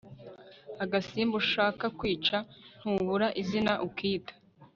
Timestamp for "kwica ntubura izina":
1.97-3.73